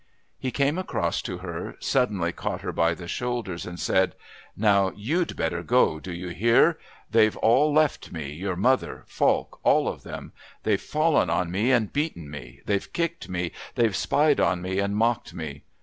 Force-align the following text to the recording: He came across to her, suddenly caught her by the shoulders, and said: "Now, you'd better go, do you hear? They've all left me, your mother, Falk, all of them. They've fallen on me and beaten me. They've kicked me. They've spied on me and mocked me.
He 0.39 0.49
came 0.49 0.79
across 0.79 1.21
to 1.21 1.37
her, 1.45 1.75
suddenly 1.79 2.31
caught 2.31 2.61
her 2.61 2.71
by 2.71 2.95
the 2.95 3.07
shoulders, 3.07 3.67
and 3.67 3.79
said: 3.79 4.15
"Now, 4.57 4.91
you'd 4.95 5.35
better 5.35 5.61
go, 5.61 5.99
do 5.99 6.11
you 6.11 6.29
hear? 6.29 6.79
They've 7.11 7.37
all 7.37 7.71
left 7.71 8.11
me, 8.11 8.33
your 8.33 8.55
mother, 8.55 9.03
Falk, 9.05 9.59
all 9.61 9.87
of 9.87 10.01
them. 10.01 10.31
They've 10.63 10.81
fallen 10.81 11.29
on 11.29 11.51
me 11.51 11.71
and 11.71 11.93
beaten 11.93 12.31
me. 12.31 12.61
They've 12.65 12.91
kicked 12.91 13.29
me. 13.29 13.51
They've 13.75 13.95
spied 13.95 14.39
on 14.39 14.59
me 14.59 14.79
and 14.79 14.95
mocked 14.97 15.35
me. 15.35 15.65